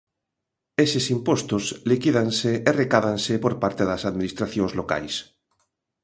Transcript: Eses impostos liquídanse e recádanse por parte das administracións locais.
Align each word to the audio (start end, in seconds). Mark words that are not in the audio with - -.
Eses 0.85 1.05
impostos 1.15 1.63
liquídanse 1.91 2.51
e 2.69 2.71
recádanse 2.81 3.33
por 3.43 3.53
parte 3.63 3.83
das 3.89 4.01
administracións 4.11 4.71
locais. 4.79 5.15